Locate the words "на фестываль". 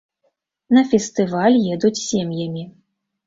0.77-1.59